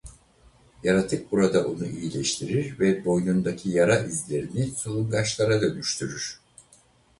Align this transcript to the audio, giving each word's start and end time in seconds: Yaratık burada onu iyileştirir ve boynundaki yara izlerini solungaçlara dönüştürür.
Yaratık 0.83 1.31
burada 1.31 1.67
onu 1.67 1.85
iyileştirir 1.87 2.79
ve 2.79 3.05
boynundaki 3.05 3.69
yara 3.69 3.99
izlerini 3.99 4.65
solungaçlara 4.67 5.61
dönüştürür. 5.61 6.39